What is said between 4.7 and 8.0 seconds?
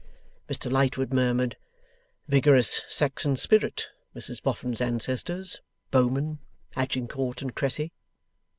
ancestors bowmen Agincourt and Cressy.